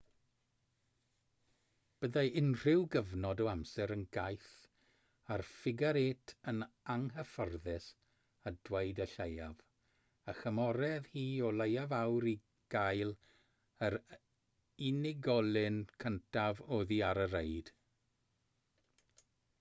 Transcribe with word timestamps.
byddai 2.03 2.29
unrhyw 2.39 2.79
gyfnod 2.93 3.41
o 3.43 3.49
amser 3.51 3.91
yn 3.95 4.05
gaeth 4.17 4.47
ar 5.35 5.43
ffigar-êt 5.49 6.33
yn 6.53 6.63
anghyfforddus 6.93 7.89
a 8.51 8.53
dweud 8.69 9.01
y 9.05 9.09
lleiaf 9.11 9.61
a 10.33 10.37
chymerodd 10.41 11.11
hi 11.15 11.25
o 11.51 11.55
leiaf 11.61 11.95
awr 12.01 12.27
i 12.35 12.37
gael 12.77 13.13
yr 13.89 13.99
unigolyn 14.89 15.81
cyntaf 16.05 16.63
oddi 16.79 17.01
ar 17.11 17.21
y 17.25 17.27
reid 17.37 17.71